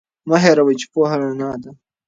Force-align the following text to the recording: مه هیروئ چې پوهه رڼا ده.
مه 0.29 0.37
هیروئ 0.43 0.75
چې 0.81 0.87
پوهه 0.93 1.15
رڼا 1.21 1.51
ده. 1.63 1.71